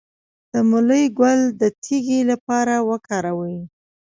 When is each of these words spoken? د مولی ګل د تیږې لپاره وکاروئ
د 0.51 0.53
مولی 0.69 1.03
ګل 1.19 1.39
د 1.61 1.63
تیږې 1.83 2.19
لپاره 2.31 2.73
وکاروئ 2.89 3.57